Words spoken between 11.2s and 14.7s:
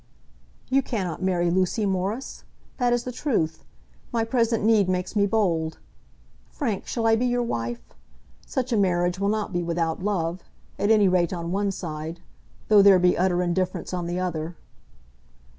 on one side, though there be utter indifference on the other!"